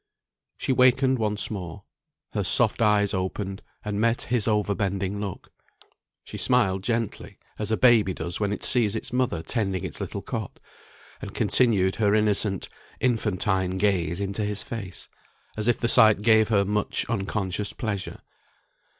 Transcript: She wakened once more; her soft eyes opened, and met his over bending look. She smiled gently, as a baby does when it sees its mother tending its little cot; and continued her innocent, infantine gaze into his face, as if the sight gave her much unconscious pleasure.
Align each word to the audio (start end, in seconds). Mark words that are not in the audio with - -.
She 0.57 0.73
wakened 0.73 1.19
once 1.19 1.51
more; 1.51 1.83
her 2.33 2.43
soft 2.43 2.81
eyes 2.81 3.13
opened, 3.13 3.61
and 3.85 4.01
met 4.01 4.23
his 4.23 4.47
over 4.47 4.73
bending 4.73 5.21
look. 5.21 5.51
She 6.23 6.39
smiled 6.39 6.81
gently, 6.83 7.37
as 7.59 7.69
a 7.71 7.77
baby 7.77 8.15
does 8.15 8.39
when 8.39 8.51
it 8.51 8.63
sees 8.63 8.95
its 8.95 9.13
mother 9.13 9.43
tending 9.43 9.83
its 9.85 10.01
little 10.01 10.23
cot; 10.23 10.59
and 11.21 11.35
continued 11.35 11.97
her 11.97 12.15
innocent, 12.15 12.67
infantine 12.99 13.77
gaze 13.77 14.19
into 14.19 14.43
his 14.43 14.63
face, 14.63 15.07
as 15.55 15.67
if 15.67 15.77
the 15.79 15.87
sight 15.87 16.23
gave 16.23 16.47
her 16.47 16.65
much 16.65 17.05
unconscious 17.07 17.71
pleasure. 17.71 18.21